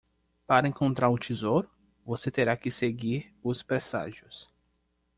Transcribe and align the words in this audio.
Para 0.47 0.67
encontrar 0.67 1.11
o 1.11 1.17
tesouro? 1.19 1.69
você 2.03 2.31
terá 2.31 2.57
que 2.57 2.71
seguir 2.71 3.31
os 3.43 3.61
presságios. 3.61 4.49